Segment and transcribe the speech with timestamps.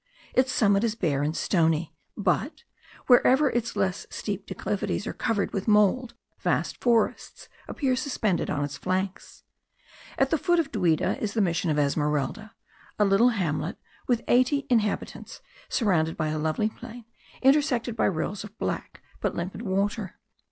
[0.33, 2.63] Its summit is bare and stony, but,
[3.05, 8.77] wherever its less steep declivities are covered with mould vast forests appear suspended on its
[8.77, 9.43] flanks.
[10.17, 12.55] At the foot of Duida is the mission of Esmeralda,
[12.97, 13.77] a little hamlet
[14.07, 17.05] with eighty inhabitants, surrounded by a lovely plain,
[17.43, 20.15] intersected by rills of black but limpid water.